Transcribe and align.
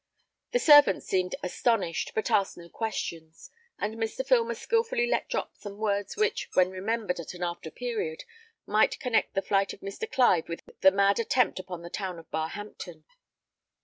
The 0.51 0.57
servants 0.57 1.05
seemed 1.05 1.35
astonished, 1.43 2.13
but 2.15 2.31
asked 2.31 2.57
no 2.57 2.69
questions; 2.69 3.51
and 3.77 3.97
Mr. 3.97 4.25
Filmer 4.27 4.55
skilfully 4.55 5.05
let 5.05 5.29
drop 5.29 5.55
some 5.55 5.77
words 5.77 6.17
which, 6.17 6.49
when 6.55 6.71
remembered 6.71 7.19
at 7.19 7.35
an 7.35 7.43
after 7.43 7.69
period, 7.69 8.23
might 8.65 8.99
connect 8.99 9.35
the 9.35 9.43
flight 9.43 9.73
of 9.73 9.81
Mr. 9.81 10.11
Clive 10.11 10.49
with 10.49 10.61
the 10.79 10.89
mad 10.91 11.19
attempt 11.19 11.59
upon 11.59 11.83
the 11.83 11.91
town 11.91 12.17
of 12.17 12.31
Barhampton. 12.31 13.03